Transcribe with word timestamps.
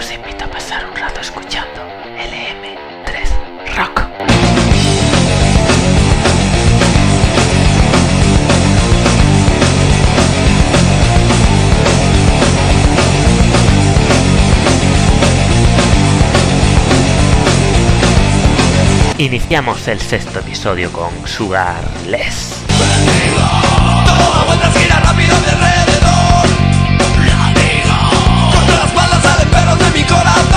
os 0.00 0.10
invito 0.10 0.44
a 0.46 0.48
pasar 0.48 0.82
un 0.86 0.96
rato 0.96 1.20
escuchando 1.20 1.82
LM3 2.16 3.76
Rock. 3.76 4.00
Iniciamos 19.18 19.86
el 19.88 20.00
sexto 20.00 20.38
episodio 20.38 20.90
con 20.92 21.10
Sugarless. 21.26 22.64
Todo 24.06 24.56
corazón 30.10 30.49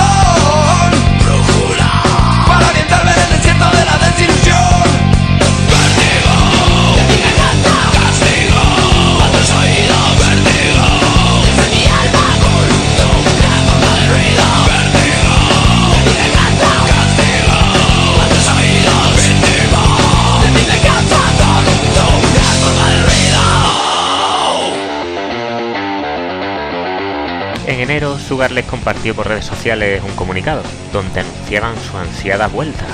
En 28.24 28.28
enero, 28.28 28.28
Sugarless 28.28 28.66
compartió 28.66 29.14
por 29.14 29.28
redes 29.28 29.44
sociales 29.44 30.02
un 30.02 30.14
comunicado 30.16 30.62
donde 30.92 31.20
anunciaban 31.20 31.74
su 31.78 31.96
ansiada 31.96 32.48
vuelta. 32.48 32.86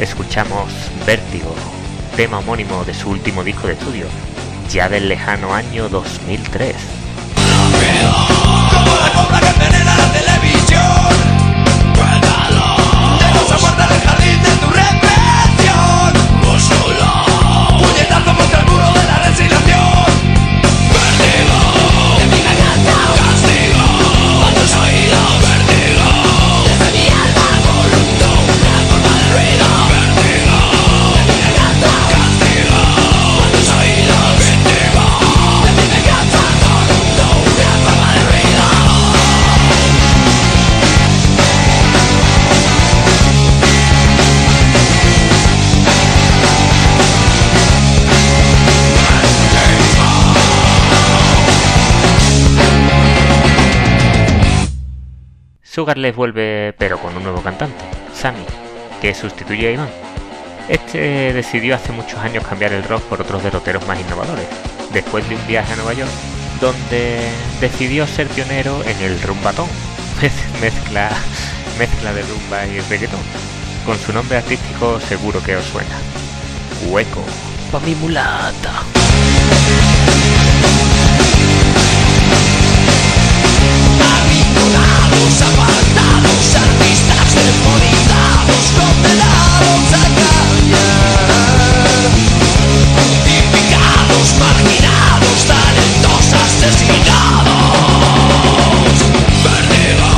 Escuchamos 0.00 0.70
Vértigo, 1.06 1.54
tema 2.16 2.38
homónimo 2.38 2.84
de 2.84 2.94
su 2.94 3.10
último 3.10 3.42
disco 3.42 3.66
de 3.68 3.74
estudio, 3.74 4.06
ya 4.70 4.88
del 4.88 5.08
lejano 5.08 5.54
año 5.54 5.88
2003. 5.88 7.01
Sugarless 55.72 56.14
vuelve 56.14 56.74
pero 56.76 56.98
con 56.98 57.16
un 57.16 57.22
nuevo 57.22 57.40
cantante, 57.40 57.82
Sammy, 58.12 58.44
que 59.00 59.14
sustituye 59.14 59.68
a 59.68 59.70
Iván. 59.70 59.88
Este 60.68 61.32
decidió 61.32 61.74
hace 61.74 61.92
muchos 61.92 62.18
años 62.18 62.46
cambiar 62.46 62.74
el 62.74 62.84
rock 62.84 63.02
por 63.04 63.22
otros 63.22 63.42
derroteros 63.42 63.86
más 63.86 63.98
innovadores, 63.98 64.46
después 64.92 65.26
de 65.30 65.34
un 65.36 65.46
viaje 65.46 65.72
a 65.72 65.76
Nueva 65.76 65.94
York, 65.94 66.10
donde 66.60 67.26
decidió 67.58 68.06
ser 68.06 68.26
pionero 68.26 68.84
en 68.84 69.00
el 69.00 69.18
rumbatón, 69.22 69.66
mezcla, 70.60 71.08
mezcla 71.78 72.12
de 72.12 72.20
rumba 72.20 72.66
y 72.66 72.78
reggaetón. 72.80 73.20
Con 73.86 73.96
su 73.96 74.12
nombre 74.12 74.36
artístico 74.36 75.00
seguro 75.00 75.42
que 75.42 75.56
os 75.56 75.64
suena. 75.64 75.96
Hueco, 76.90 77.24
pa' 77.70 77.80
mi 77.80 77.94
mulata. 77.94 78.84
Marginados, 94.38 95.46
talentos 95.46 96.32
asesinados. 96.44 97.52
Vértigo, 99.42 100.11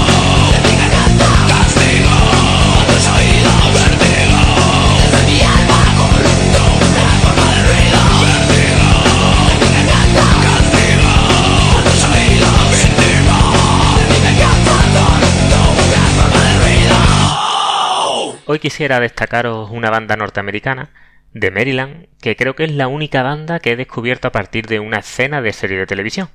Hoy 18.46 18.58
quisiera 18.58 19.00
destacaros 19.00 19.70
una 19.70 19.88
banda 19.88 20.16
norteamericana 20.16 20.90
de 21.32 21.50
Maryland 21.50 22.08
que 22.20 22.36
creo 22.36 22.54
que 22.54 22.64
es 22.64 22.72
la 22.72 22.88
única 22.88 23.22
banda 23.22 23.58
que 23.58 23.72
he 23.72 23.76
descubierto 23.76 24.28
a 24.28 24.32
partir 24.32 24.66
de 24.66 24.80
una 24.80 24.98
escena 24.98 25.40
de 25.40 25.54
serie 25.54 25.78
de 25.78 25.86
televisión. 25.86 26.28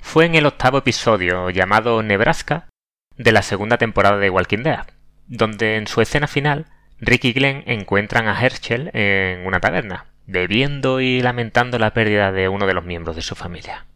Fue 0.00 0.26
en 0.26 0.34
el 0.34 0.46
octavo 0.46 0.78
episodio 0.78 1.48
llamado 1.50 2.02
Nebraska 2.02 2.68
de 3.16 3.30
la 3.30 3.42
segunda 3.42 3.78
temporada 3.78 4.18
de 4.18 4.30
Walking 4.30 4.64
Dead, 4.64 4.84
donde 5.28 5.76
en 5.76 5.86
su 5.86 6.00
escena 6.00 6.26
final 6.26 6.66
Rick 6.98 7.26
y 7.26 7.32
Glenn 7.32 7.62
encuentran 7.66 8.26
a 8.26 8.44
Herschel 8.44 8.90
en 8.92 9.46
una 9.46 9.60
taberna, 9.60 10.06
bebiendo 10.26 11.00
y 11.00 11.22
lamentando 11.22 11.78
la 11.78 11.94
pérdida 11.94 12.32
de 12.32 12.48
uno 12.48 12.66
de 12.66 12.74
los 12.74 12.84
miembros 12.84 13.14
de 13.14 13.22
su 13.22 13.36
familia. 13.36 13.86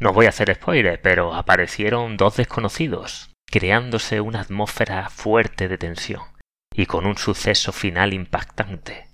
No 0.00 0.08
os 0.08 0.16
voy 0.16 0.26
a 0.26 0.30
hacer 0.30 0.52
spoiler, 0.52 1.00
pero 1.00 1.32
aparecieron 1.32 2.16
dos 2.16 2.38
desconocidos, 2.38 3.30
creándose 3.46 4.20
una 4.20 4.40
atmósfera 4.40 5.10
fuerte 5.10 5.68
de 5.68 5.78
tensión 5.78 6.31
y 6.74 6.86
con 6.86 7.06
un 7.06 7.16
suceso 7.16 7.72
final 7.72 8.12
impactante, 8.14 9.08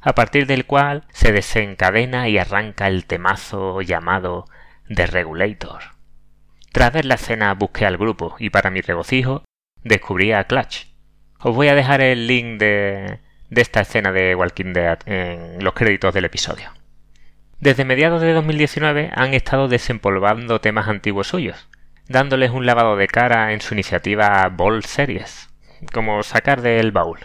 a 0.00 0.14
partir 0.14 0.46
del 0.46 0.66
cual 0.66 1.04
se 1.10 1.32
desencadena 1.32 2.28
y 2.28 2.38
arranca 2.38 2.88
el 2.88 3.06
temazo 3.06 3.82
llamado 3.82 4.46
The 4.88 5.06
Regulator. 5.06 5.96
Tras 6.72 6.92
ver 6.92 7.06
la 7.06 7.14
escena 7.14 7.54
busqué 7.54 7.86
al 7.86 7.96
grupo 7.96 8.36
y 8.38 8.50
para 8.50 8.70
mi 8.70 8.80
regocijo 8.80 9.44
descubrí 9.82 10.32
a 10.32 10.44
Clutch. 10.44 10.86
Os 11.40 11.54
voy 11.54 11.68
a 11.68 11.74
dejar 11.74 12.00
el 12.00 12.26
link 12.26 12.58
de, 12.58 13.20
esta 13.50 13.80
escena 13.80 14.12
de 14.12 14.34
Walking 14.34 14.72
Dead 14.72 14.98
en 15.06 15.62
los 15.64 15.74
créditos 15.74 16.12
del 16.12 16.24
episodio. 16.24 16.72
Desde 17.58 17.84
mediados 17.84 18.20
de 18.20 18.32
2019 18.32 19.10
han 19.14 19.32
estado 19.32 19.68
desempolvando 19.68 20.60
temas 20.60 20.88
antiguos 20.88 21.28
suyos, 21.28 21.68
dándoles 22.08 22.50
un 22.50 22.66
lavado 22.66 22.96
de 22.96 23.08
cara 23.08 23.52
en 23.52 23.60
su 23.60 23.74
iniciativa 23.74 24.46
Ball 24.50 24.84
Series, 24.84 25.45
como 25.92 26.22
sacar 26.22 26.62
del 26.62 26.92
baúl. 26.92 27.18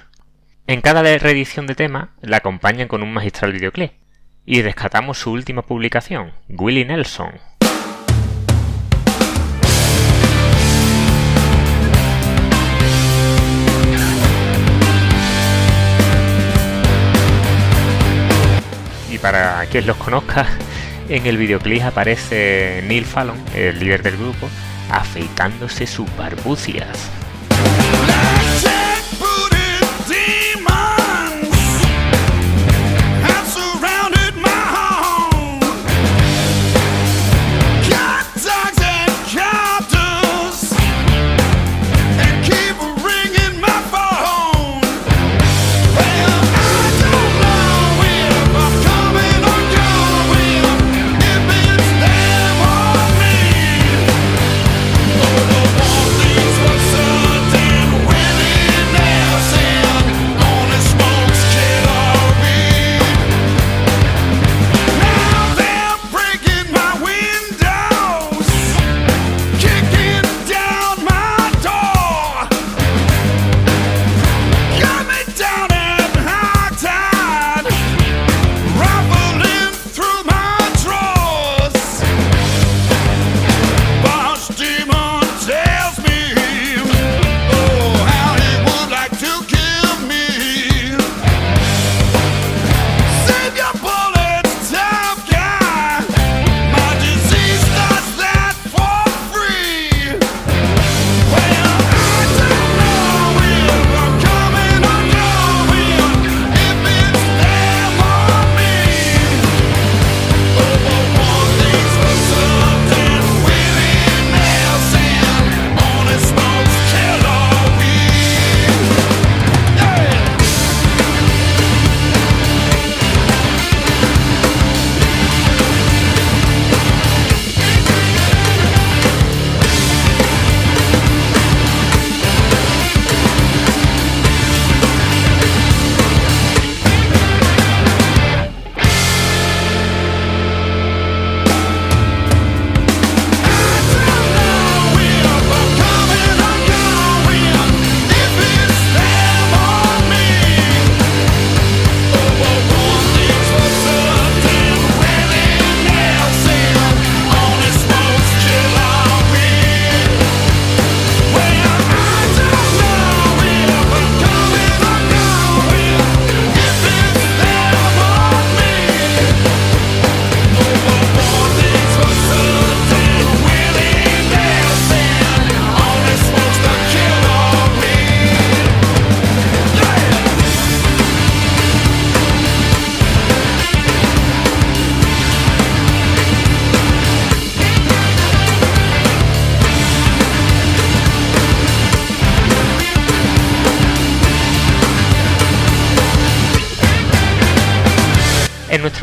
En 0.68 0.82
cada 0.82 1.02
reedición 1.02 1.68
de 1.68 1.76
tema 1.76 2.16
la 2.22 2.38
acompañan 2.38 2.88
con 2.88 3.04
un 3.04 3.14
magistral 3.14 3.52
videoclip, 3.52 3.92
y 4.46 4.62
rescatamos 4.62 5.20
su 5.20 5.32
última 5.32 5.62
publicación, 5.62 6.32
Willie 6.50 6.86
Nelson. 6.86 7.34
Y 19.12 19.18
para 19.18 19.66
quien 19.66 19.86
los 19.86 19.98
conozca, 19.98 20.48
en 21.10 21.26
el 21.26 21.38
videoclip 21.38 21.84
aparece 21.84 22.84
Neil 22.88 23.06
Fallon, 23.06 23.38
el 23.54 23.80
líder 23.80 24.04
del 24.04 24.18
grupo, 24.18 24.50
afeitándose 24.90 25.86
sus 25.86 26.08
barbucias. 26.16 27.12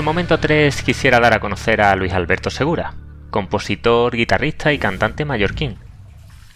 Momento 0.09 0.39
3 0.39 0.85
quisiera 0.85 1.21
dar 1.21 1.35
a 1.35 1.39
conocer 1.39 1.83
a 1.83 1.95
Luis 1.95 2.15
Alberto 2.15 2.49
Segura, 2.49 2.95
compositor, 3.29 4.17
guitarrista 4.17 4.73
y 4.73 4.79
cantante 4.79 5.27
mallorquín, 5.27 5.77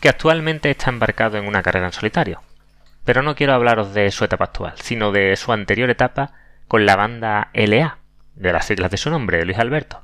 que 0.01 0.09
actualmente 0.09 0.71
está 0.71 0.89
embarcado 0.89 1.37
en 1.37 1.47
una 1.47 1.63
carrera 1.63 1.85
en 1.85 1.93
solitario. 1.93 2.41
Pero 3.05 3.21
no 3.21 3.35
quiero 3.35 3.53
hablaros 3.53 3.93
de 3.93 4.11
su 4.11 4.25
etapa 4.25 4.45
actual, 4.45 4.73
sino 4.77 5.13
de 5.13 5.37
su 5.37 5.53
anterior 5.53 5.91
etapa 5.91 6.33
con 6.67 6.87
la 6.87 6.97
banda 6.97 7.51
LA, 7.53 7.99
de 8.37 8.53
las 8.55 8.65
siglas 8.65 8.91
de 8.91 8.97
su 8.97 9.11
nombre, 9.11 9.45
Luis 9.45 9.59
Alberto, 9.59 10.03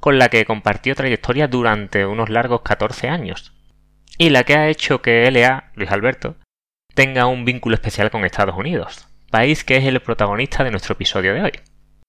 con 0.00 0.18
la 0.18 0.28
que 0.28 0.44
compartió 0.44 0.96
trayectoria 0.96 1.46
durante 1.46 2.04
unos 2.04 2.30
largos 2.30 2.62
14 2.62 3.08
años, 3.08 3.54
y 4.18 4.30
la 4.30 4.42
que 4.42 4.56
ha 4.56 4.68
hecho 4.68 5.02
que 5.02 5.30
LA, 5.30 5.70
Luis 5.76 5.92
Alberto, 5.92 6.34
tenga 6.96 7.26
un 7.26 7.44
vínculo 7.44 7.76
especial 7.76 8.10
con 8.10 8.24
Estados 8.24 8.56
Unidos, 8.56 9.06
país 9.30 9.62
que 9.62 9.76
es 9.76 9.84
el 9.84 10.00
protagonista 10.00 10.64
de 10.64 10.72
nuestro 10.72 10.94
episodio 10.94 11.32
de 11.32 11.42
hoy. 11.42 11.52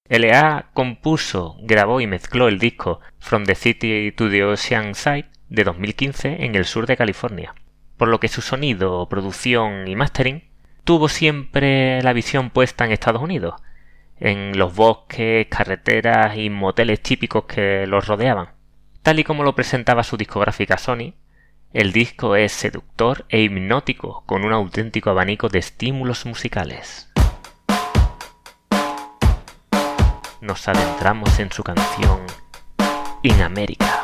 LA 0.09 0.69
compuso, 0.74 1.57
grabó 1.62 2.00
y 2.00 2.07
mezcló 2.07 2.48
el 2.48 2.59
disco 2.59 3.01
From 3.19 3.44
the 3.44 3.56
City 3.56 4.13
to 4.13 4.30
the 4.30 4.45
Ocean 4.45 4.95
Side 4.95 5.30
de 5.50 5.63
2015 5.65 6.45
en 6.45 6.56
el 6.56 6.63
sur 6.63 6.88
de 6.88 6.95
California, 6.95 7.54
por 7.98 8.07
lo 8.07 8.19
que 8.19 8.30
su 8.30 8.42
sonido, 8.42 9.09
producción 9.09 9.88
y 9.88 9.95
mastering 9.95 10.44
tuvo 10.86 11.09
siempre 11.09 12.01
la 12.01 12.13
visión 12.13 12.50
puesta 12.50 12.86
en 12.86 12.94
Estados 12.94 13.21
Unidos, 13.21 13.56
en 14.19 14.57
los 14.57 14.74
bosques, 14.74 15.48
carreteras 15.48 16.38
y 16.38 16.50
moteles 16.50 17.01
típicos 17.01 17.44
que 17.44 17.86
los 17.86 18.07
rodeaban. 18.07 18.51
Tal 19.04 19.19
y 19.19 19.25
como 19.25 19.44
lo 19.44 19.56
presentaba 19.56 20.04
su 20.04 20.15
discográfica 20.15 20.77
Sony, 20.77 21.15
el 21.74 21.92
disco 21.92 22.38
es 22.38 22.54
seductor 22.54 23.25
e 23.27 23.42
hipnótico 23.42 24.24
con 24.25 24.45
un 24.45 24.54
auténtico 24.54 25.09
abanico 25.09 25.50
de 25.50 25.59
estímulos 25.59 26.25
musicales. 26.25 27.12
Nos 30.39 30.68
adentramos 30.68 31.39
en 31.39 31.51
su 31.51 31.63
canción 31.63 32.19
In 33.24 33.42
America. 33.42 34.04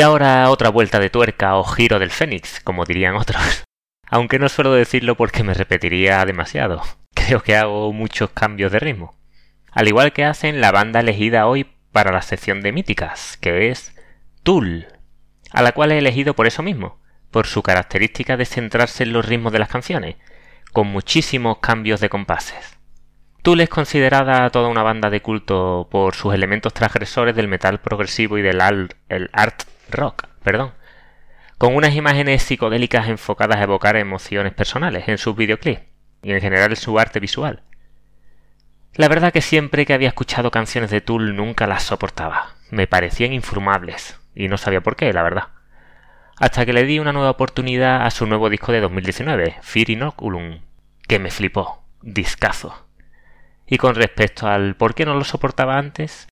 Y 0.00 0.02
ahora 0.02 0.48
otra 0.48 0.70
vuelta 0.70 0.98
de 0.98 1.10
tuerca 1.10 1.56
o 1.56 1.62
giro 1.62 1.98
del 1.98 2.10
Fénix, 2.10 2.60
como 2.60 2.86
dirían 2.86 3.16
otros. 3.16 3.64
Aunque 4.08 4.38
no 4.38 4.48
suelo 4.48 4.72
decirlo 4.72 5.14
porque 5.14 5.42
me 5.42 5.52
repetiría 5.52 6.24
demasiado. 6.24 6.80
Creo 7.12 7.42
que 7.42 7.54
hago 7.54 7.92
muchos 7.92 8.30
cambios 8.30 8.72
de 8.72 8.78
ritmo. 8.78 9.14
Al 9.70 9.88
igual 9.88 10.14
que 10.14 10.24
hacen 10.24 10.62
la 10.62 10.72
banda 10.72 11.00
elegida 11.00 11.46
hoy 11.46 11.66
para 11.92 12.12
la 12.12 12.22
sección 12.22 12.62
de 12.62 12.72
míticas, 12.72 13.36
que 13.42 13.68
es 13.68 13.94
Tool, 14.42 14.86
a 15.52 15.60
la 15.60 15.72
cual 15.72 15.92
he 15.92 15.98
elegido 15.98 16.32
por 16.32 16.46
eso 16.46 16.62
mismo, 16.62 17.02
por 17.30 17.46
su 17.46 17.62
característica 17.62 18.38
de 18.38 18.46
centrarse 18.46 19.02
en 19.02 19.12
los 19.12 19.26
ritmos 19.26 19.52
de 19.52 19.58
las 19.58 19.68
canciones, 19.68 20.16
con 20.72 20.86
muchísimos 20.86 21.58
cambios 21.58 22.00
de 22.00 22.08
compases. 22.08 22.78
Tool 23.42 23.60
es 23.60 23.68
considerada 23.68 24.48
toda 24.48 24.68
una 24.68 24.82
banda 24.82 25.10
de 25.10 25.20
culto 25.20 25.88
por 25.90 26.14
sus 26.14 26.32
elementos 26.32 26.72
transgresores 26.72 27.36
del 27.36 27.48
metal 27.48 27.82
progresivo 27.82 28.38
y 28.38 28.42
del 28.42 28.62
art 28.62 28.94
rock, 29.92 30.26
perdón, 30.42 30.72
con 31.58 31.74
unas 31.74 31.94
imágenes 31.94 32.42
psicodélicas 32.42 33.08
enfocadas 33.08 33.58
a 33.58 33.64
evocar 33.64 33.96
emociones 33.96 34.54
personales 34.54 35.08
en 35.08 35.18
sus 35.18 35.36
videoclips 35.36 35.82
y 36.22 36.32
en 36.32 36.40
general 36.40 36.70
en 36.70 36.76
su 36.76 36.98
arte 36.98 37.20
visual. 37.20 37.62
La 38.94 39.08
verdad 39.08 39.32
que 39.32 39.42
siempre 39.42 39.86
que 39.86 39.94
había 39.94 40.08
escuchado 40.08 40.50
canciones 40.50 40.90
de 40.90 41.00
Tool 41.00 41.36
nunca 41.36 41.66
las 41.66 41.82
soportaba, 41.82 42.54
me 42.70 42.86
parecían 42.86 43.32
infumables 43.32 44.18
y 44.34 44.48
no 44.48 44.58
sabía 44.58 44.80
por 44.80 44.96
qué, 44.96 45.12
la 45.12 45.22
verdad. 45.22 45.48
Hasta 46.38 46.64
que 46.64 46.72
le 46.72 46.84
di 46.84 46.98
una 46.98 47.12
nueva 47.12 47.30
oportunidad 47.30 48.06
a 48.06 48.10
su 48.10 48.26
nuevo 48.26 48.48
disco 48.48 48.72
de 48.72 48.80
2019, 48.80 49.56
Fear 49.60 49.90
Inoculum, 49.90 50.60
que 51.06 51.18
me 51.18 51.30
flipó, 51.30 51.84
discazo. 52.02 52.86
Y 53.66 53.78
con 53.78 53.94
respecto 53.94 54.48
al 54.48 54.74
por 54.74 54.94
qué 54.94 55.04
no 55.04 55.14
lo 55.14 55.24
soportaba 55.24 55.76
antes, 55.76 56.26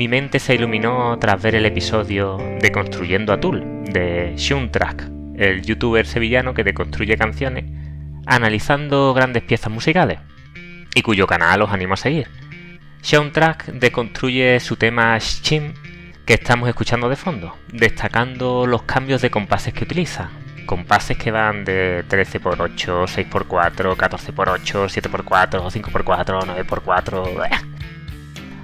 mi 0.00 0.08
mente 0.08 0.38
se 0.38 0.54
iluminó 0.54 1.18
tras 1.18 1.42
ver 1.42 1.54
el 1.54 1.66
episodio 1.66 2.38
de 2.38 2.72
Construyendo 2.72 3.34
a 3.34 3.38
Tool 3.38 3.84
de 3.84 4.34
Track, 4.72 5.10
el 5.36 5.60
youtuber 5.60 6.06
sevillano 6.06 6.54
que 6.54 6.64
deconstruye 6.64 7.18
canciones 7.18 7.66
analizando 8.24 9.12
grandes 9.12 9.42
piezas 9.42 9.70
musicales 9.70 10.18
y 10.94 11.02
cuyo 11.02 11.26
canal 11.26 11.60
os 11.60 11.70
animo 11.70 11.92
a 11.92 11.96
seguir. 11.98 12.28
Track 13.02 13.66
deconstruye 13.72 14.58
su 14.60 14.76
tema 14.76 15.18
Shim 15.18 15.74
que 16.24 16.32
estamos 16.32 16.70
escuchando 16.70 17.10
de 17.10 17.16
fondo, 17.16 17.58
destacando 17.70 18.64
los 18.64 18.84
cambios 18.84 19.20
de 19.20 19.30
compases 19.30 19.74
que 19.74 19.84
utiliza, 19.84 20.30
compases 20.64 21.18
que 21.18 21.30
van 21.30 21.66
de 21.66 22.06
13x8, 22.08 23.04
6x4, 23.04 23.96
14x8, 23.96 24.88
7x4, 24.88 25.70
5x4, 25.70 26.64
9x4. 26.64 27.79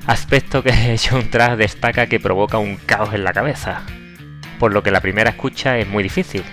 Aspecto 0.07 0.63
que 0.63 0.97
John 1.11 1.29
Trash 1.31 1.57
destaca 1.57 2.07
que 2.07 2.21
provoca 2.21 2.59
un 2.59 2.77
caos 2.77 3.15
en 3.15 3.25
la 3.25 3.33
cabeza, 3.33 3.83
por 4.59 4.73
lo 4.73 4.83
que 4.83 4.91
la 4.91 5.01
primera 5.01 5.31
escucha 5.31 5.79
es 5.79 5.87
muy 5.89 6.03
difícil, 6.03 6.45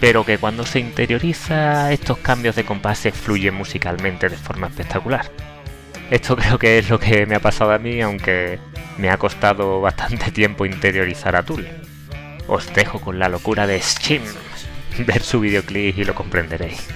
pero 0.00 0.24
que 0.24 0.38
cuando 0.38 0.66
se 0.66 0.80
interioriza 0.80 1.92
estos 1.92 2.18
cambios 2.18 2.56
de 2.56 2.64
compases 2.64 3.14
fluyen 3.14 3.54
musicalmente 3.54 4.28
de 4.28 4.36
forma 4.36 4.66
espectacular. 4.66 5.30
Esto 6.10 6.36
creo 6.38 6.58
que 6.58 6.78
es 6.78 6.90
lo 6.90 6.98
que 6.98 7.26
me 7.26 7.36
ha 7.36 7.40
pasado 7.40 7.72
a 7.72 7.78
mí, 7.78 8.00
aunque 8.00 8.58
me 8.98 9.10
ha 9.10 9.16
costado 9.16 9.80
bastante 9.82 10.30
tiempo 10.30 10.66
interiorizar 10.66 11.36
a 11.36 11.42
Tool. 11.42 11.66
Os 12.48 12.72
dejo 12.74 13.00
con 13.00 13.18
la 13.18 13.28
locura 13.28 13.66
de 13.66 13.80
Schim. 13.80 14.22
Ver 15.06 15.22
su 15.22 15.40
videoclip 15.40 15.96
y 15.96 16.04
lo 16.04 16.14
comprenderéis. 16.14 16.86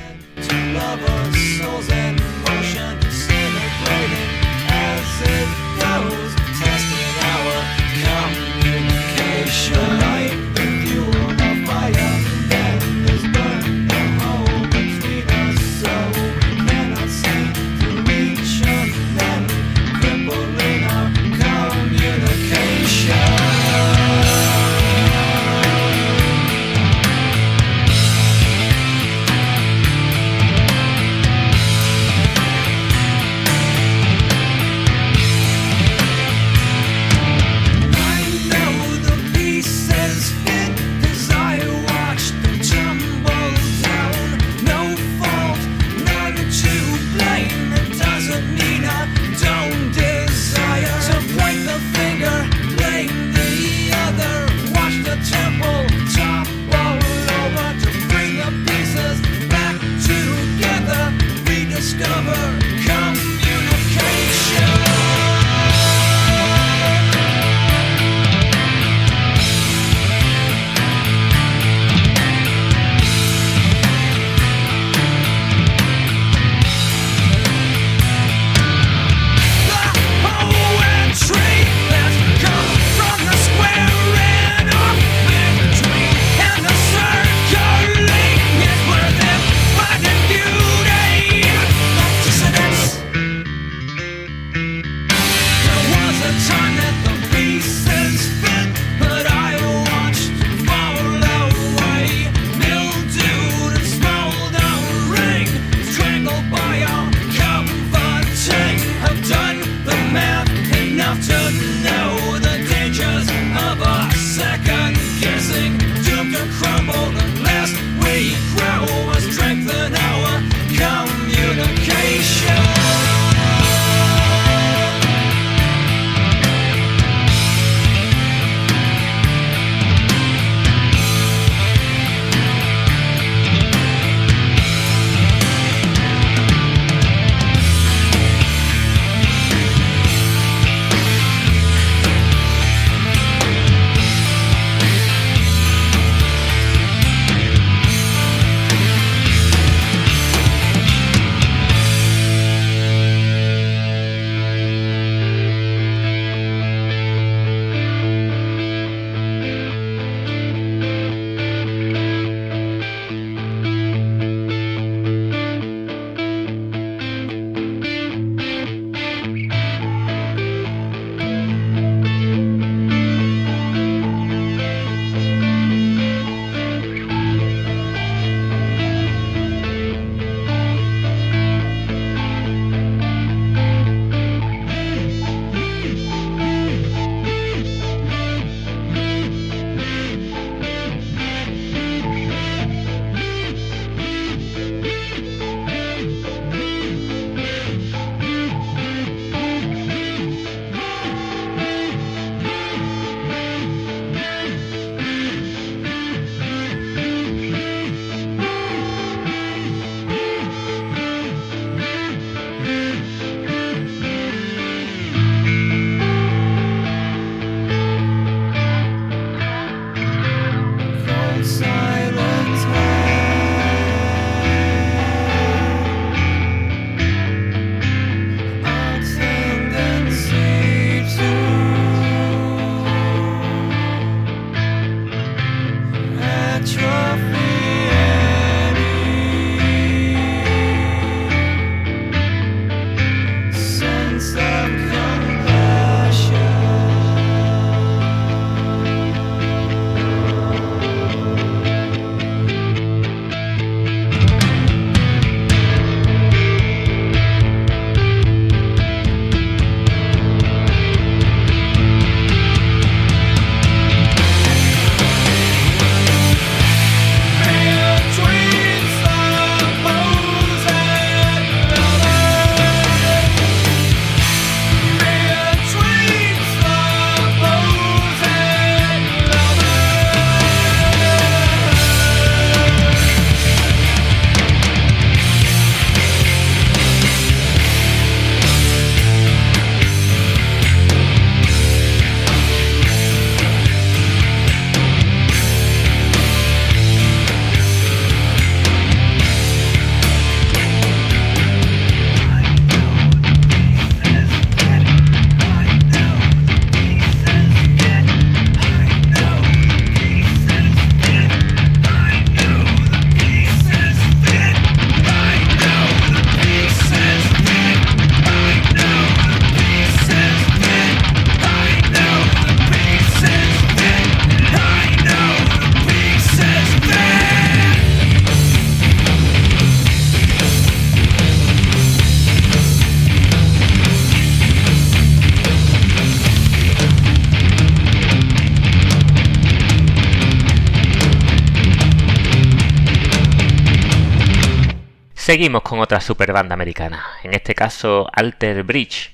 Seguimos 345.27 345.63
con 345.63 345.81
otra 345.81 346.01
super 346.01 346.33
banda 346.33 346.55
americana, 346.55 347.05
en 347.25 347.35
este 347.35 347.57
caso 347.57 348.09
Alter 348.13 348.63
Bridge, 348.63 349.13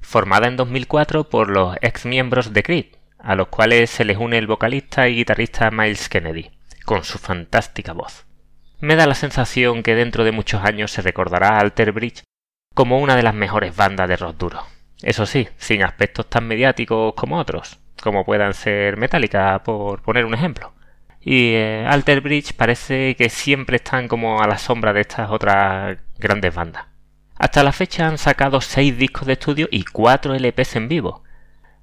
formada 0.00 0.46
en 0.46 0.56
2004 0.56 1.28
por 1.28 1.50
los 1.50 1.76
ex 1.80 2.06
miembros 2.06 2.52
de 2.52 2.62
Creed, 2.62 2.86
a 3.18 3.34
los 3.34 3.48
cuales 3.48 3.90
se 3.90 4.04
les 4.04 4.18
une 4.18 4.38
el 4.38 4.46
vocalista 4.46 5.08
y 5.08 5.16
guitarrista 5.16 5.72
Miles 5.72 6.08
Kennedy, 6.08 6.52
con 6.84 7.02
su 7.02 7.18
fantástica 7.18 7.92
voz. 7.92 8.24
Me 8.78 8.94
da 8.94 9.08
la 9.08 9.16
sensación 9.16 9.82
que 9.82 9.96
dentro 9.96 10.22
de 10.22 10.30
muchos 10.30 10.62
años 10.62 10.92
se 10.92 11.02
recordará 11.02 11.56
a 11.56 11.58
Alter 11.58 11.90
Bridge 11.90 12.22
como 12.72 13.00
una 13.00 13.16
de 13.16 13.24
las 13.24 13.34
mejores 13.34 13.74
bandas 13.74 14.08
de 14.08 14.16
rock 14.16 14.36
duro. 14.36 14.62
Eso 15.02 15.26
sí, 15.26 15.48
sin 15.56 15.82
aspectos 15.82 16.30
tan 16.30 16.46
mediáticos 16.46 17.14
como 17.14 17.36
otros, 17.36 17.80
como 18.00 18.24
puedan 18.24 18.54
ser 18.54 18.96
Metallica, 18.96 19.60
por 19.64 20.02
poner 20.02 20.24
un 20.24 20.34
ejemplo. 20.34 20.77
Y 21.20 21.52
eh, 21.54 21.84
Alter 21.88 22.20
Bridge 22.20 22.52
parece 22.54 23.16
que 23.16 23.28
siempre 23.28 23.76
están 23.76 24.08
como 24.08 24.42
a 24.42 24.46
la 24.46 24.58
sombra 24.58 24.92
de 24.92 25.02
estas 25.02 25.30
otras 25.30 25.98
grandes 26.16 26.54
bandas. 26.54 26.86
Hasta 27.36 27.62
la 27.62 27.72
fecha 27.72 28.06
han 28.06 28.18
sacado 28.18 28.60
6 28.60 28.98
discos 28.98 29.26
de 29.26 29.34
estudio 29.34 29.68
y 29.70 29.84
4 29.84 30.34
LPs 30.34 30.76
en 30.76 30.88
vivo, 30.88 31.22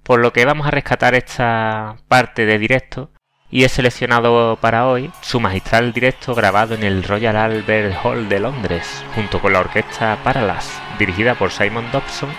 por 0.04 0.20
lo 0.20 0.34
que 0.34 0.46
vamos 0.46 0.68
a 0.68 0.72
rescatar 0.72 1.16
esta 1.16 1.98
parte 2.08 2.46
de 2.46 2.60
directo 2.60 3.12
y 3.50 3.64
he 3.64 3.70
seleccionado 3.70 4.58
para 4.60 4.88
hoy 4.88 5.12
su 5.22 5.40
magistral 5.40 5.94
directo 5.94 6.36
grabado 6.36 6.76
en 6.76 6.84
el 6.84 7.04
Royal 7.04 7.38
Albert 7.38 7.96
Hall 8.04 8.28
de 8.28 8.40
Londres, 8.40 9.04
junto 9.16 9.40
con 9.40 9.54
la 9.54 9.62
orquesta 9.62 10.18
Parallax, 10.24 10.78
dirigida 11.00 11.36
por 11.36 11.52
Simon 11.52 11.90
Dobson, 11.92 12.30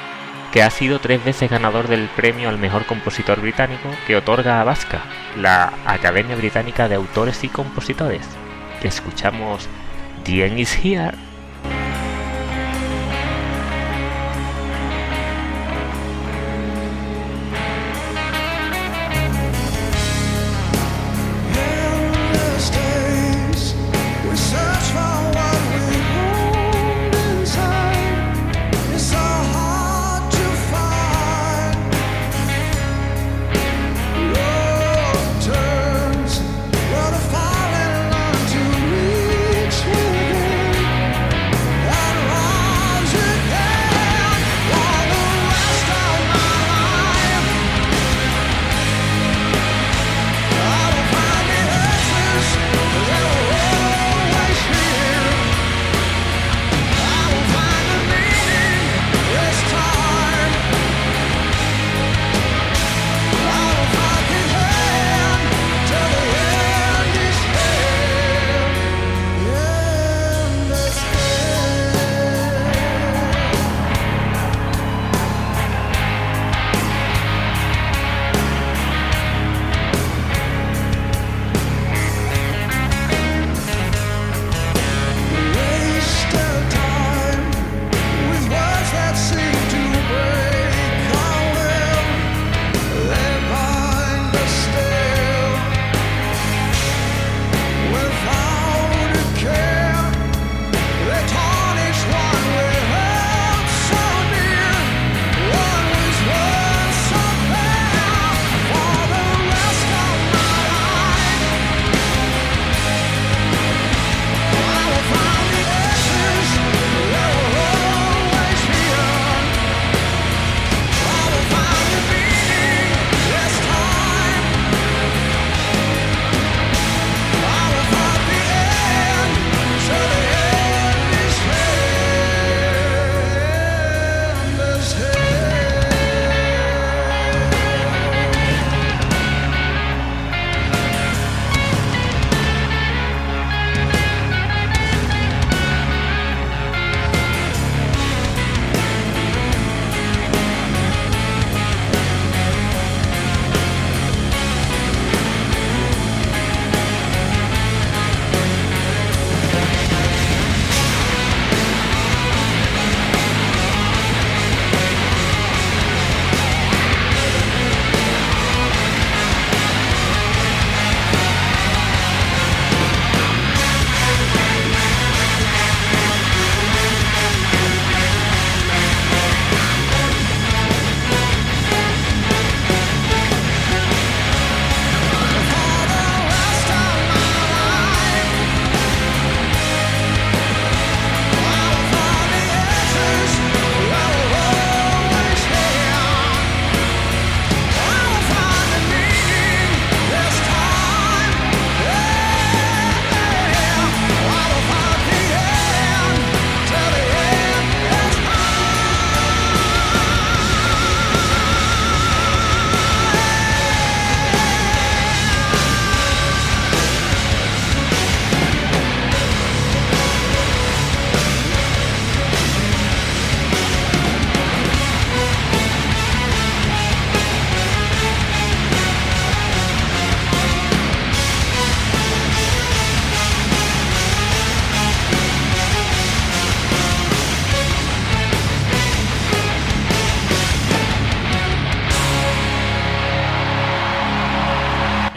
que 0.56 0.62
ha 0.62 0.70
sido 0.70 1.00
tres 1.00 1.22
veces 1.22 1.50
ganador 1.50 1.86
del 1.86 2.08
premio 2.08 2.48
al 2.48 2.56
mejor 2.56 2.86
compositor 2.86 3.42
británico 3.42 3.90
que 4.06 4.16
otorga 4.16 4.58
a 4.58 4.64
Vasca, 4.64 5.02
la 5.36 5.74
Academia 5.84 6.34
Británica 6.34 6.88
de 6.88 6.94
Autores 6.94 7.44
y 7.44 7.50
Compositores. 7.50 8.26
Escuchamos 8.82 9.68
The 10.24 10.46
End 10.46 10.58
is 10.58 10.82
Here. 10.82 11.25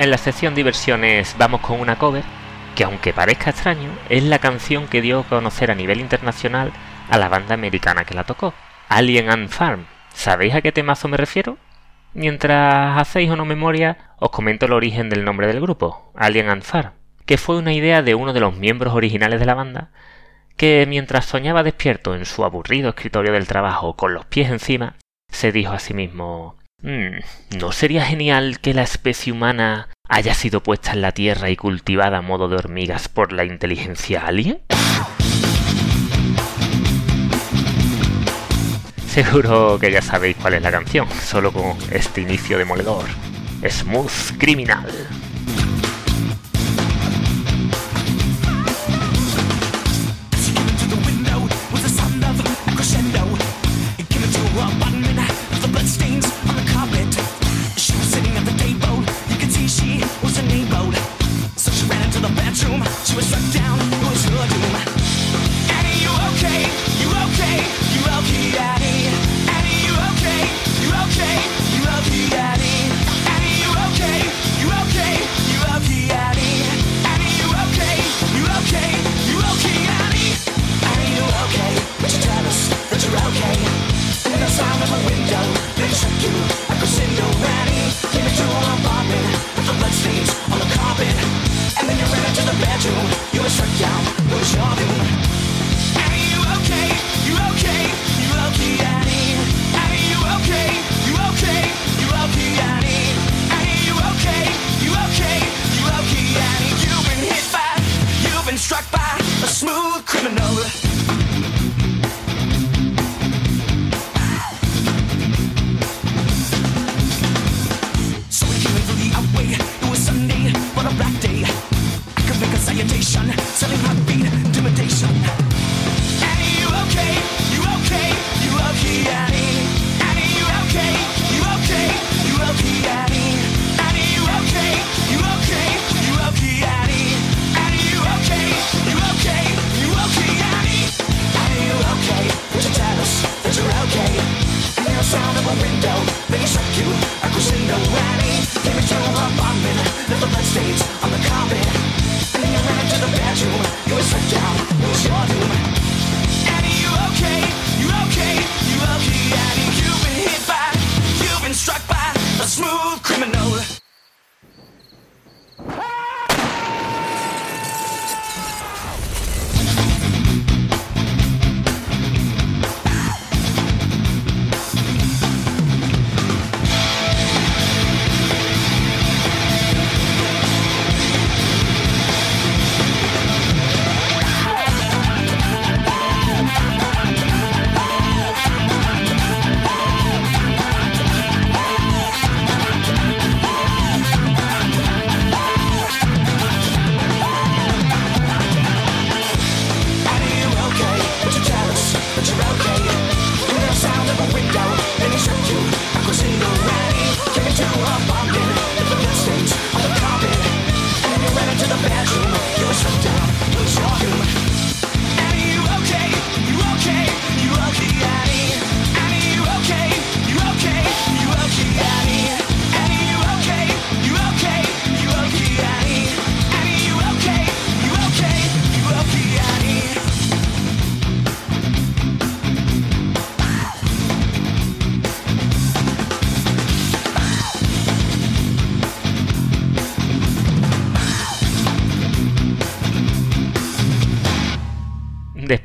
En 0.09 0.11
la 0.11 0.17
sección 0.17 0.55
diversiones 0.55 1.35
vamos 1.37 1.61
con 1.61 1.79
una 1.79 1.99
cover 1.99 2.23
que 2.75 2.83
aunque 2.83 3.13
parezca 3.13 3.51
extraño, 3.51 3.91
es 4.09 4.23
la 4.23 4.39
canción 4.39 4.87
que 4.87 5.03
dio 5.03 5.19
a 5.19 5.23
conocer 5.23 5.69
a 5.69 5.75
nivel 5.75 5.99
internacional 5.99 6.71
a 7.11 7.19
la 7.19 7.29
banda 7.29 7.53
americana 7.53 8.05
que 8.05 8.15
la 8.15 8.23
tocó, 8.23 8.55
Alien 8.87 9.29
and 9.29 9.49
Farm. 9.49 9.85
¿Sabéis 10.11 10.55
a 10.55 10.61
qué 10.61 10.71
temazo 10.71 11.09
me 11.09 11.17
refiero? 11.17 11.59
Mientras 12.15 12.97
hacéis 12.97 13.29
o 13.29 13.35
no 13.35 13.45
memoria, 13.45 14.15
os 14.17 14.31
comento 14.31 14.65
el 14.65 14.73
origen 14.73 15.11
del 15.11 15.23
nombre 15.23 15.45
del 15.45 15.61
grupo, 15.61 16.11
Alien 16.15 16.49
and 16.49 16.63
Farm, 16.63 16.93
que 17.27 17.37
fue 17.37 17.59
una 17.59 17.73
idea 17.73 18.01
de 18.01 18.15
uno 18.15 18.33
de 18.33 18.39
los 18.39 18.57
miembros 18.57 18.95
originales 18.95 19.39
de 19.39 19.45
la 19.45 19.53
banda, 19.53 19.91
que 20.57 20.87
mientras 20.89 21.25
soñaba 21.25 21.61
despierto 21.61 22.15
en 22.15 22.25
su 22.25 22.43
aburrido 22.43 22.89
escritorio 22.89 23.31
del 23.31 23.45
trabajo 23.45 23.95
con 23.95 24.15
los 24.15 24.25
pies 24.25 24.49
encima, 24.49 24.95
se 25.31 25.51
dijo 25.51 25.73
a 25.73 25.77
sí 25.77 25.93
mismo 25.93 26.55
"Mm, 26.81 27.57
¿No 27.59 27.71
sería 27.71 28.03
genial 28.05 28.59
que 28.59 28.73
la 28.73 28.81
especie 28.81 29.31
humana 29.31 29.89
haya 30.09 30.33
sido 30.33 30.61
puesta 30.61 30.91
en 30.91 31.01
la 31.01 31.11
Tierra 31.11 31.49
y 31.49 31.55
cultivada 31.55 32.17
a 32.17 32.21
modo 32.21 32.49
de 32.49 32.57
hormigas 32.57 33.07
por 33.07 33.31
la 33.31 33.45
inteligencia 33.45 34.25
alien? 34.25 34.59
Seguro 39.07 39.77
que 39.79 39.91
ya 39.91 40.01
sabéis 40.01 40.35
cuál 40.37 40.55
es 40.55 40.61
la 40.61 40.71
canción, 40.71 41.07
solo 41.09 41.51
con 41.51 41.77
este 41.91 42.21
inicio 42.21 42.57
demoledor. 42.57 43.05
Smooth 43.67 44.37
Criminal. 44.37 44.87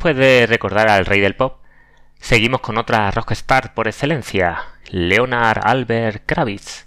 Después 0.05 0.23
de 0.23 0.47
recordar 0.47 0.91
al 0.91 1.07
rey 1.07 1.19
del 1.21 1.35
pop, 1.35 1.63
seguimos 2.21 2.61
con 2.61 2.77
otra 2.77 3.11
rockstar 3.11 3.73
por 3.73 3.89
excelencia, 3.89 4.59
Leonard 4.91 5.63
Albert 5.65 6.25
Kravitz. 6.27 6.85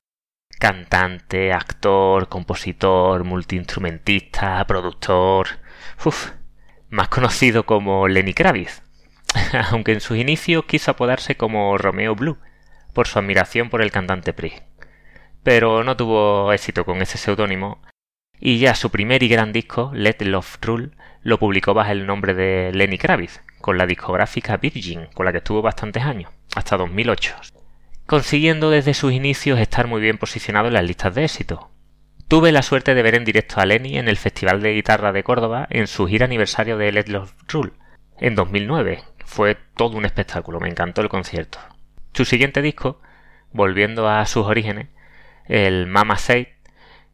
Cantante, 0.59 1.51
actor, 1.51 2.29
compositor, 2.29 3.23
multiinstrumentista, 3.23 4.63
productor. 4.67 5.47
Uf, 6.05 6.33
más 6.91 7.09
conocido 7.09 7.65
como 7.65 8.07
Lenny 8.07 8.35
Kravitz. 8.35 8.83
Aunque 9.71 9.93
en 9.93 10.01
sus 10.01 10.17
inicios 10.17 10.65
quiso 10.65 10.91
apodarse 10.91 11.35
como 11.35 11.75
Romeo 11.79 12.13
Blue, 12.13 12.37
por 12.93 13.07
su 13.07 13.17
admiración 13.17 13.71
por 13.71 13.81
el 13.81 13.91
cantante 13.91 14.31
Prince. 14.31 14.61
Pero 15.41 15.83
no 15.83 15.97
tuvo 15.97 16.53
éxito 16.53 16.85
con 16.85 17.01
ese 17.01 17.17
seudónimo 17.17 17.81
y 18.39 18.59
ya 18.59 18.75
su 18.75 18.91
primer 18.91 19.23
y 19.23 19.27
gran 19.27 19.53
disco, 19.53 19.89
Let 19.95 20.17
Love 20.19 20.57
Rule, 20.61 20.91
lo 21.27 21.39
publicó 21.39 21.73
bajo 21.73 21.91
el 21.91 22.05
nombre 22.05 22.33
de 22.33 22.71
Lenny 22.73 22.97
Kravitz, 22.97 23.41
con 23.59 23.77
la 23.77 23.85
discográfica 23.85 24.55
Virgin, 24.55 25.07
con 25.13 25.25
la 25.25 25.33
que 25.33 25.39
estuvo 25.39 25.61
bastantes 25.61 26.03
años, 26.03 26.31
hasta 26.55 26.77
2008, 26.77 27.35
consiguiendo 28.05 28.69
desde 28.69 28.93
sus 28.93 29.11
inicios 29.11 29.59
estar 29.59 29.87
muy 29.87 29.99
bien 29.99 30.17
posicionado 30.17 30.67
en 30.67 30.75
las 30.75 30.85
listas 30.85 31.13
de 31.13 31.25
éxito. 31.25 31.69
Tuve 32.29 32.53
la 32.53 32.61
suerte 32.61 32.95
de 32.95 33.03
ver 33.03 33.15
en 33.15 33.25
directo 33.25 33.59
a 33.59 33.65
Lenny 33.65 33.97
en 33.97 34.07
el 34.07 34.15
Festival 34.15 34.61
de 34.61 34.71
Guitarra 34.71 35.11
de 35.11 35.23
Córdoba 35.23 35.67
en 35.69 35.87
su 35.87 36.07
gira 36.07 36.23
aniversario 36.23 36.77
de 36.77 36.93
Let 36.93 37.09
Love 37.09 37.33
Rule, 37.49 37.73
en 38.19 38.33
2009. 38.33 39.03
Fue 39.25 39.57
todo 39.75 39.97
un 39.97 40.05
espectáculo, 40.05 40.61
me 40.61 40.69
encantó 40.69 41.01
el 41.01 41.09
concierto. 41.09 41.59
Su 42.13 42.23
siguiente 42.23 42.61
disco, 42.61 43.01
volviendo 43.51 44.07
a 44.07 44.25
sus 44.27 44.45
orígenes, 44.45 44.87
el 45.43 45.87
Mama 45.87 46.17
Said, 46.17 46.47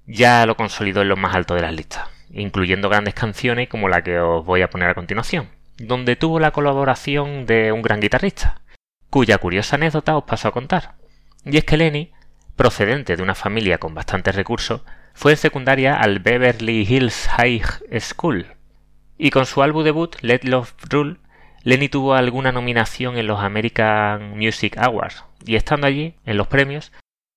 ya 0.05 0.45
lo 0.45 0.55
consolidó 0.55 1.01
en 1.01 1.09
lo 1.09 1.17
más 1.17 1.33
alto 1.33 1.55
de 1.55 1.61
las 1.63 1.73
listas. 1.73 2.12
Incluyendo 2.33 2.89
grandes 2.89 3.13
canciones 3.13 3.69
como 3.69 3.87
la 3.87 4.03
que 4.03 4.19
os 4.19 4.45
voy 4.45 4.61
a 4.61 4.69
poner 4.69 4.89
a 4.89 4.95
continuación, 4.95 5.49
donde 5.77 6.15
tuvo 6.15 6.39
la 6.39 6.51
colaboración 6.51 7.45
de 7.45 7.71
un 7.71 7.81
gran 7.81 7.99
guitarrista, 7.99 8.61
cuya 9.09 9.37
curiosa 9.37 9.75
anécdota 9.75 10.17
os 10.17 10.23
paso 10.23 10.47
a 10.47 10.51
contar. 10.51 10.95
Y 11.45 11.57
es 11.57 11.63
que 11.63 11.77
Lenny, 11.77 12.11
procedente 12.55 13.15
de 13.15 13.23
una 13.23 13.35
familia 13.35 13.77
con 13.77 13.93
bastantes 13.93 14.35
recursos, 14.35 14.81
fue 15.13 15.31
en 15.33 15.37
secundaria 15.37 15.95
al 15.95 16.19
Beverly 16.19 16.85
Hills 16.89 17.27
High 17.37 17.61
School, 17.99 18.47
y 19.17 19.29
con 19.29 19.45
su 19.45 19.61
álbum 19.61 19.83
debut, 19.83 20.15
Let 20.21 20.41
Love 20.43 20.73
Rule, 20.89 21.17
Lenny 21.63 21.87
tuvo 21.87 22.15
alguna 22.15 22.51
nominación 22.51 23.17
en 23.17 23.27
los 23.27 23.39
American 23.39 24.37
Music 24.37 24.77
Awards, 24.77 25.23
y 25.45 25.55
estando 25.55 25.87
allí, 25.87 26.15
en 26.25 26.37
los 26.37 26.47
premios, 26.47 26.91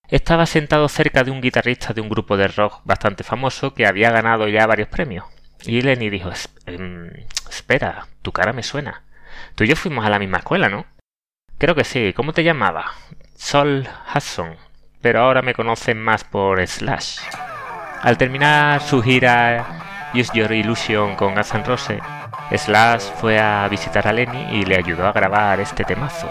estaba 0.08 0.46
sentado 0.46 0.88
cerca 0.88 1.24
de 1.24 1.30
un 1.30 1.40
guitarrista 1.40 1.92
de 1.92 2.00
un 2.00 2.08
grupo 2.08 2.36
de 2.36 2.48
rock 2.48 2.80
bastante 2.84 3.24
famoso 3.24 3.74
que 3.74 3.86
había 3.86 4.10
ganado 4.10 4.48
ya 4.48 4.66
varios 4.66 4.88
premios. 4.88 5.24
Y 5.64 5.80
Lenny 5.82 6.10
dijo, 6.10 6.30
"Es- 6.30 6.48
em, 6.66 7.10
espera, 7.50 8.06
tu 8.22 8.32
cara 8.32 8.52
me 8.52 8.62
suena. 8.62 9.02
Tú 9.54 9.64
y 9.64 9.68
yo 9.68 9.76
fuimos 9.76 10.04
a 10.06 10.10
la 10.10 10.18
misma 10.18 10.38
escuela, 10.38 10.68
¿no? 10.68 10.86
Creo 11.58 11.74
que 11.74 11.84
sí. 11.84 12.12
¿Cómo 12.14 12.32
te 12.32 12.44
llamaba? 12.44 12.92
Sol 13.36 13.88
Hudson. 14.14 14.56
Pero 15.00 15.20
ahora 15.20 15.42
me 15.42 15.54
conocen 15.54 16.02
más 16.02 16.24
por 16.24 16.64
Slash. 16.66 17.18
Al 18.02 18.18
terminar 18.18 18.80
su 18.82 19.02
gira 19.02 20.10
Use 20.14 20.30
Your 20.34 20.52
Illusion 20.52 21.16
con 21.16 21.34
Guns 21.34 21.54
N' 21.54 21.64
Roses, 21.64 22.00
Slash 22.54 23.02
fue 23.20 23.38
a 23.38 23.66
visitar 23.68 24.06
a 24.06 24.12
Lenny 24.12 24.58
y 24.60 24.64
le 24.64 24.76
ayudó 24.76 25.06
a 25.06 25.12
grabar 25.12 25.58
este 25.60 25.84
temazo. 25.84 26.28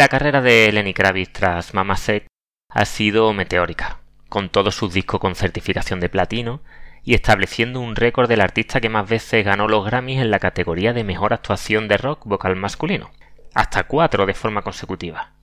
La 0.00 0.08
carrera 0.08 0.40
de 0.40 0.72
Lenny 0.72 0.94
Kravitz 0.94 1.30
tras 1.30 1.74
Mama 1.74 1.94
Said 1.94 2.22
ha 2.70 2.86
sido 2.86 3.34
meteórica, 3.34 3.98
con 4.30 4.48
todos 4.48 4.74
sus 4.74 4.94
discos 4.94 5.20
con 5.20 5.34
certificación 5.34 6.00
de 6.00 6.08
platino 6.08 6.62
y 7.04 7.12
estableciendo 7.12 7.80
un 7.80 7.94
récord 7.94 8.26
del 8.26 8.40
artista 8.40 8.80
que 8.80 8.88
más 8.88 9.06
veces 9.06 9.44
ganó 9.44 9.68
los 9.68 9.84
Grammys 9.84 10.22
en 10.22 10.30
la 10.30 10.38
categoría 10.38 10.94
de 10.94 11.04
mejor 11.04 11.34
actuación 11.34 11.86
de 11.86 11.98
rock 11.98 12.24
vocal 12.24 12.56
masculino, 12.56 13.10
hasta 13.54 13.82
cuatro 13.82 14.24
de 14.24 14.32
forma 14.32 14.62
consecutiva, 14.62 15.34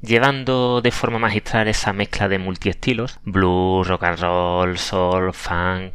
llevando 0.00 0.82
de 0.82 0.92
forma 0.92 1.18
magistral 1.18 1.66
esa 1.66 1.92
mezcla 1.92 2.28
de 2.28 2.38
multiestilos, 2.38 3.18
blues, 3.24 3.88
rock 3.88 4.04
and 4.04 4.20
roll, 4.20 4.78
soul, 4.78 5.32
funk, 5.32 5.94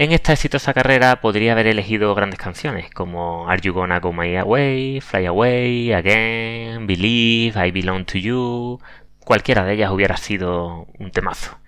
En 0.00 0.12
esta 0.12 0.32
exitosa 0.32 0.72
carrera 0.72 1.20
podría 1.20 1.52
haber 1.52 1.66
elegido 1.66 2.14
grandes 2.14 2.40
canciones 2.40 2.90
como 2.90 3.50
Are 3.50 3.60
You 3.60 3.74
Gonna 3.74 4.00
Go 4.00 4.14
My 4.14 4.34
Away, 4.34 5.02
Fly 5.02 5.26
Away, 5.26 5.92
Again, 5.92 6.86
Believe, 6.86 7.66
I 7.66 7.70
Belong 7.70 8.06
to 8.06 8.16
You. 8.16 8.80
Cualquiera 9.26 9.62
de 9.62 9.74
ellas 9.74 9.90
hubiera 9.90 10.16
sido 10.16 10.86
un 10.98 11.10
temazo. 11.10 11.58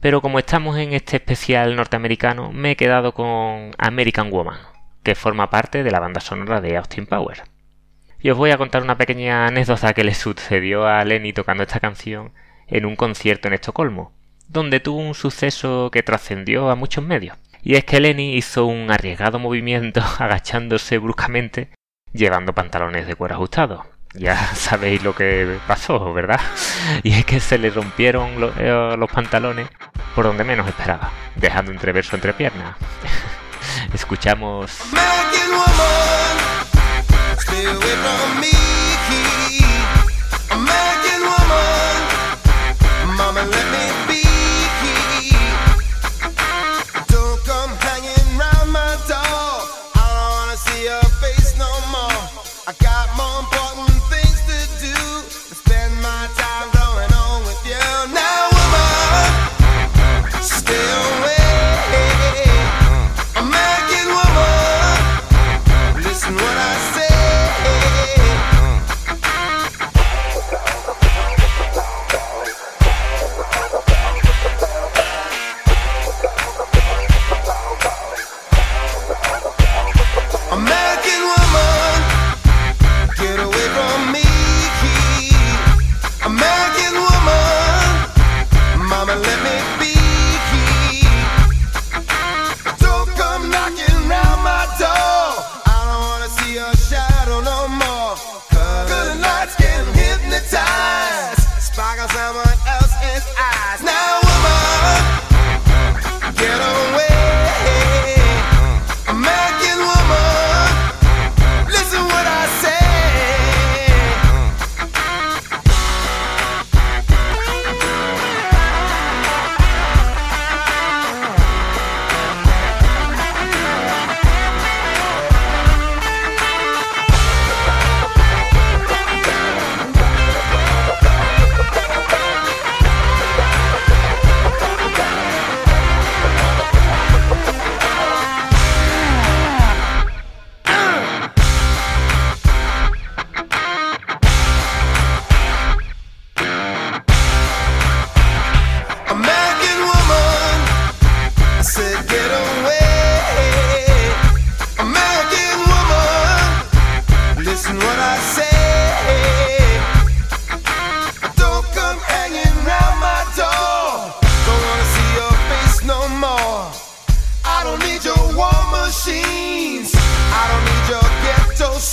Pero 0.00 0.22
como 0.22 0.38
estamos 0.38 0.78
en 0.78 0.94
este 0.94 1.16
especial 1.16 1.76
norteamericano, 1.76 2.52
me 2.52 2.70
he 2.70 2.76
quedado 2.76 3.12
con 3.12 3.72
American 3.76 4.30
Woman, 4.30 4.60
que 5.02 5.14
forma 5.14 5.50
parte 5.50 5.82
de 5.82 5.90
la 5.90 6.00
banda 6.00 6.22
sonora 6.22 6.62
de 6.62 6.74
Austin 6.78 7.04
Power. 7.04 7.42
Y 8.18 8.30
os 8.30 8.38
voy 8.38 8.50
a 8.50 8.56
contar 8.56 8.82
una 8.82 8.96
pequeña 8.96 9.46
anécdota 9.46 9.92
que 9.92 10.04
le 10.04 10.14
sucedió 10.14 10.86
a 10.86 11.04
Lenny 11.04 11.34
tocando 11.34 11.64
esta 11.64 11.80
canción 11.80 12.32
en 12.66 12.86
un 12.86 12.96
concierto 12.96 13.46
en 13.46 13.52
Estocolmo, 13.52 14.14
donde 14.48 14.80
tuvo 14.80 15.00
un 15.00 15.12
suceso 15.12 15.90
que 15.92 16.02
trascendió 16.02 16.70
a 16.70 16.74
muchos 16.74 17.04
medios. 17.04 17.36
Y 17.62 17.74
es 17.74 17.84
que 17.84 18.00
Lenny 18.00 18.36
hizo 18.36 18.66
un 18.66 18.90
arriesgado 18.90 19.38
movimiento 19.38 20.00
agachándose 20.18 20.98
bruscamente 20.98 21.70
llevando 22.12 22.54
pantalones 22.54 23.06
de 23.06 23.14
cuero 23.14 23.34
ajustados. 23.34 23.86
Ya 24.14 24.36
sabéis 24.54 25.02
lo 25.02 25.14
que 25.14 25.58
pasó, 25.66 26.12
¿verdad? 26.12 26.40
Y 27.02 27.12
es 27.12 27.24
que 27.24 27.40
se 27.40 27.58
le 27.58 27.70
rompieron 27.70 28.52
eh, 28.58 28.94
los 28.98 29.10
pantalones 29.10 29.68
por 30.14 30.24
donde 30.24 30.44
menos 30.44 30.66
esperaba, 30.66 31.10
dejando 31.36 31.70
entrever 31.70 32.04
su 32.04 32.16
entrepierna. 32.16 32.76
Escuchamos 33.92 34.90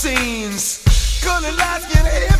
scenes. 0.06 1.22
Colored 1.24 1.58
lights 1.58 1.86
can 1.86 2.06
hypnotize. 2.06 2.35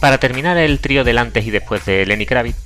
Para 0.00 0.18
terminar 0.18 0.58
el 0.58 0.80
trío 0.80 1.04
del 1.04 1.18
antes 1.18 1.46
y 1.46 1.50
después 1.50 1.84
de 1.86 2.04
Lenny 2.04 2.26
Kravitz, 2.26 2.58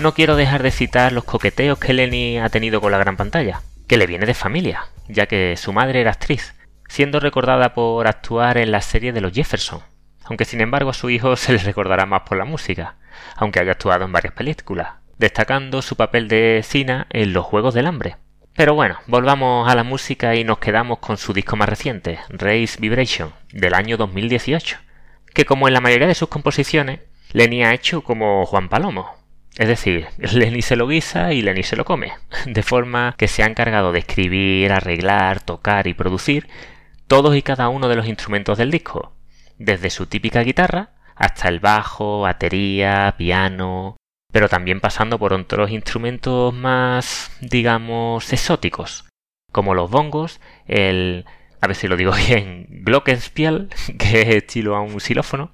no 0.00 0.12
quiero 0.12 0.34
dejar 0.34 0.62
de 0.62 0.72
citar 0.72 1.12
los 1.12 1.24
coqueteos 1.24 1.78
que 1.78 1.92
Lenny 1.92 2.38
ha 2.38 2.48
tenido 2.48 2.80
con 2.80 2.90
la 2.90 2.98
gran 2.98 3.16
pantalla, 3.16 3.62
que 3.86 3.96
le 3.96 4.08
viene 4.08 4.26
de 4.26 4.34
familia, 4.34 4.86
ya 5.08 5.26
que 5.26 5.56
su 5.56 5.72
madre 5.72 6.00
era 6.00 6.10
actriz, 6.10 6.54
siendo 6.88 7.20
recordada 7.20 7.74
por 7.74 8.08
actuar 8.08 8.58
en 8.58 8.72
la 8.72 8.80
serie 8.80 9.12
de 9.12 9.20
los 9.20 9.32
Jefferson, 9.32 9.80
aunque 10.24 10.44
sin 10.44 10.60
embargo 10.60 10.90
a 10.90 10.94
su 10.94 11.10
hijo 11.10 11.36
se 11.36 11.52
le 11.52 11.58
recordará 11.58 12.06
más 12.06 12.22
por 12.22 12.38
la 12.38 12.44
música, 12.44 12.96
aunque 13.36 13.60
haya 13.60 13.72
actuado 13.72 14.04
en 14.04 14.12
varias 14.12 14.34
películas, 14.34 14.94
destacando 15.16 15.80
su 15.80 15.94
papel 15.94 16.26
de 16.26 16.60
Cina 16.64 17.06
en 17.10 17.32
los 17.32 17.44
Juegos 17.44 17.74
del 17.74 17.86
Hambre. 17.86 18.16
Pero 18.56 18.74
bueno, 18.74 18.98
volvamos 19.06 19.68
a 19.68 19.74
la 19.74 19.84
música 19.84 20.34
y 20.34 20.44
nos 20.44 20.58
quedamos 20.58 20.98
con 20.98 21.18
su 21.18 21.32
disco 21.32 21.56
más 21.56 21.68
reciente, 21.68 22.18
Race 22.28 22.78
Vibration, 22.80 23.32
del 23.52 23.74
año 23.74 23.96
2018 23.96 24.83
que 25.34 25.44
como 25.44 25.68
en 25.68 25.74
la 25.74 25.80
mayoría 25.80 26.06
de 26.06 26.14
sus 26.14 26.28
composiciones, 26.28 27.00
Lenny 27.32 27.64
ha 27.64 27.74
hecho 27.74 28.02
como 28.02 28.46
Juan 28.46 28.68
Palomo. 28.68 29.10
Es 29.56 29.68
decir, 29.68 30.06
Lenny 30.18 30.62
se 30.62 30.76
lo 30.76 30.88
guisa 30.88 31.32
y 31.32 31.42
Lenny 31.42 31.62
se 31.62 31.76
lo 31.76 31.84
come, 31.84 32.12
de 32.46 32.62
forma 32.62 33.14
que 33.18 33.28
se 33.28 33.42
ha 33.42 33.46
encargado 33.46 33.92
de 33.92 33.98
escribir, 33.98 34.72
arreglar, 34.72 35.42
tocar 35.42 35.86
y 35.86 35.94
producir 35.94 36.48
todos 37.06 37.36
y 37.36 37.42
cada 37.42 37.68
uno 37.68 37.88
de 37.88 37.96
los 37.96 38.06
instrumentos 38.06 38.56
del 38.56 38.70
disco, 38.70 39.12
desde 39.58 39.90
su 39.90 40.06
típica 40.06 40.40
guitarra 40.40 40.90
hasta 41.14 41.48
el 41.48 41.60
bajo, 41.60 42.22
batería, 42.22 43.14
piano, 43.18 43.96
pero 44.32 44.48
también 44.48 44.80
pasando 44.80 45.18
por 45.18 45.32
otros 45.32 45.70
instrumentos 45.70 46.52
más, 46.52 47.30
digamos, 47.40 48.32
exóticos, 48.32 49.04
como 49.52 49.74
los 49.74 49.90
bongos, 49.90 50.40
el 50.66 51.24
a 51.64 51.66
ver 51.66 51.76
si 51.76 51.88
lo 51.88 51.96
digo 51.96 52.12
bien, 52.28 52.66
Glockenspiel, 52.68 53.68
que 53.98 54.22
es 54.22 54.28
estilo 54.28 54.76
a 54.76 54.82
un 54.82 55.00
xilófono, 55.00 55.50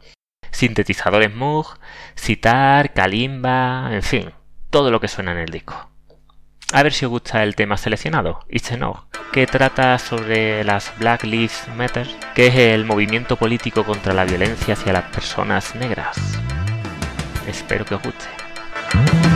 sintetizadores 0.51 1.33
Moog, 1.35 1.79
sitar, 2.17 2.93
kalimba, 2.93 3.91
en 3.93 4.03
fin, 4.03 4.31
todo 4.71 4.91
lo 4.91 5.01
que 5.01 5.09
suena 5.09 5.33
en 5.33 5.39
el 5.39 5.51
disco. 5.51 5.89
A 6.73 6.83
ver 6.83 6.93
si 6.93 7.05
os 7.05 7.11
gusta 7.11 7.43
el 7.43 7.57
tema 7.57 7.77
seleccionado, 7.77 8.41
It's 8.49 8.71
Enough, 8.71 9.09
que 9.33 9.47
trata 9.47 9.99
sobre 9.99 10.63
las 10.63 10.93
Black 10.99 11.25
Lives 11.25 11.67
Matter, 11.77 12.09
que 12.35 12.49
es 12.49 12.55
el 12.55 12.85
movimiento 12.85 13.37
político 13.37 13.85
contra 13.85 14.15
la 14.15 14.25
violencia 14.25 14.75
hacia 14.75 14.93
las 14.93 15.05
personas 15.11 15.75
negras. 15.75 16.17
Espero 17.49 17.85
que 17.85 17.95
os 17.97 18.03
guste. 18.03 19.30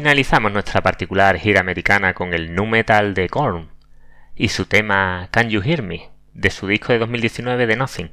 finalizamos 0.00 0.50
nuestra 0.50 0.80
particular 0.80 1.38
gira 1.38 1.60
americana 1.60 2.14
con 2.14 2.32
el 2.32 2.54
nu 2.54 2.64
metal 2.64 3.12
de 3.12 3.28
Korn 3.28 3.68
y 4.34 4.48
su 4.48 4.64
tema 4.64 5.28
Can 5.30 5.50
You 5.50 5.60
Hear 5.60 5.82
Me 5.82 6.08
de 6.32 6.48
su 6.48 6.66
disco 6.66 6.94
de 6.94 6.98
2019 7.00 7.66
The 7.66 7.76
Nothing, 7.76 8.10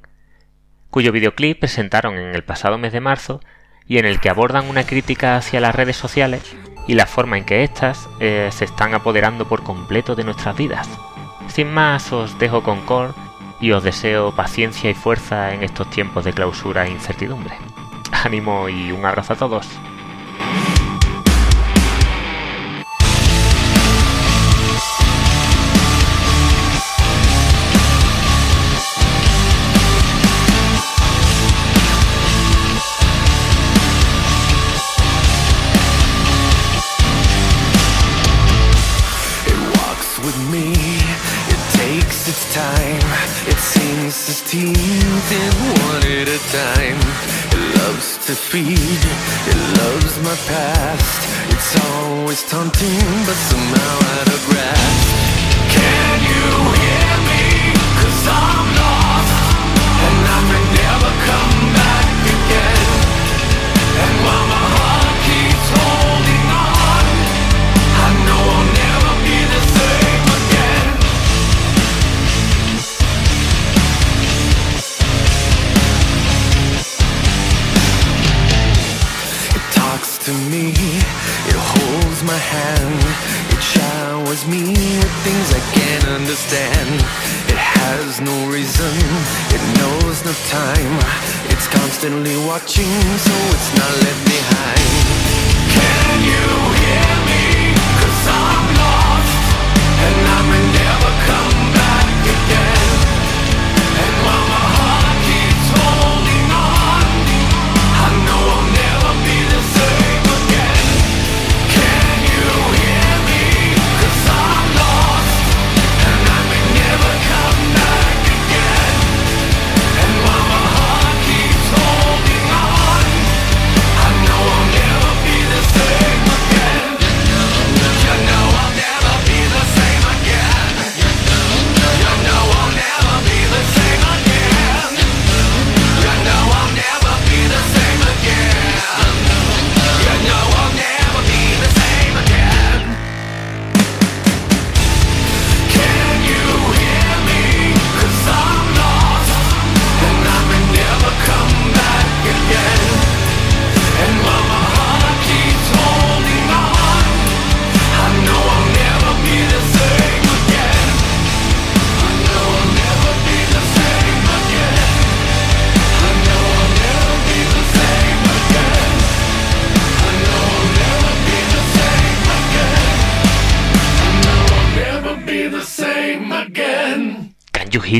cuyo 0.90 1.14
videoclip 1.14 1.62
presentaron 1.62 2.16
en 2.18 2.36
el 2.36 2.44
pasado 2.44 2.78
mes 2.78 2.92
de 2.92 3.00
marzo 3.00 3.40
y 3.86 4.00
en 4.00 4.06
el 4.06 4.20
que 4.20 4.30
abordan 4.30 4.68
una 4.68 4.86
crítica 4.86 5.38
hacia 5.38 5.62
las 5.62 5.74
redes 5.74 5.96
sociales 5.96 6.58
y 6.90 6.96
la 6.96 7.06
forma 7.06 7.38
en 7.38 7.46
que 7.46 7.64
éstas 7.64 8.10
eh, 8.20 8.50
se 8.52 8.66
están 8.66 8.94
apoderando 8.94 9.48
por 9.48 9.64
completo 9.64 10.14
de 10.14 10.26
nuestras 10.26 10.58
vidas. 10.58 10.90
Sin 11.48 11.72
más, 11.72 12.12
os 12.12 12.38
dejo 12.38 12.64
con 12.64 12.82
Korn 12.82 13.14
y 13.62 13.72
os 13.72 13.82
deseo 13.82 14.36
paciencia 14.36 14.90
y 14.90 14.94
fuerza 14.94 15.54
en 15.54 15.64
estos 15.64 15.90
tiempos 15.90 16.26
de 16.26 16.34
clausura 16.34 16.86
e 16.86 16.92
incertidumbre. 16.92 17.56
Ánimo 18.26 18.68
y 18.68 18.92
un 18.92 19.06
abrazo 19.06 19.32
a 19.32 19.38
todos. 19.38 19.70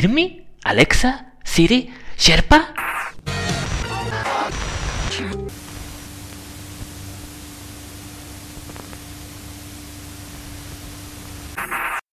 Hear? 0.06 0.44
Alexa? 0.64 1.26
Siri? 1.44 1.90
Sherpa? 2.16 2.74